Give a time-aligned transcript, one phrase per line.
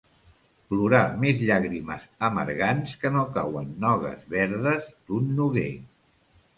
[0.69, 5.73] Plorar més llàgrimes amargants que no cauen nogues verdes d'un noguer.